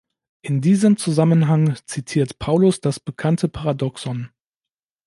[0.41, 4.31] In diesem Zusammenhang zitiert Paulus das bekannte Paradoxon.